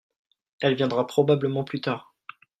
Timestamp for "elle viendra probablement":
0.61-1.63